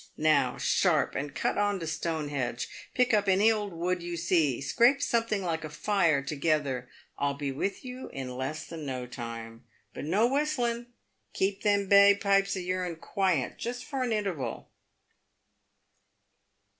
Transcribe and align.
Now, 0.17 0.57
sharp, 0.57 1.13
and 1.13 1.35
cut 1.35 1.59
on 1.59 1.79
to 1.79 1.85
Stonehenge. 1.85 2.67
Pick 2.95 3.13
up 3.13 3.27
any 3.29 3.51
old 3.51 3.71
wood 3.71 4.01
you 4.01 4.17
see— 4.17 4.59
scrape 4.61 4.99
something 4.99 5.43
like 5.43 5.63
a 5.63 5.69
fire 5.69 6.23
together; 6.23 6.89
I'll 7.19 7.35
be 7.35 7.51
with 7.51 7.85
you 7.85 8.09
in 8.09 8.35
less 8.35 8.65
than 8.65 8.83
no 8.83 9.05
time. 9.05 9.63
But, 9.93 10.05
no 10.05 10.25
whistlin*. 10.27 10.87
Keep 11.33 11.61
them 11.61 11.87
bag 11.87 12.19
pipes 12.19 12.55
o' 12.57 12.59
your'n 12.59 12.95
quiet, 12.95 13.59
just 13.59 13.85
for 13.85 14.01
an 14.01 14.11
interval." 14.11 14.71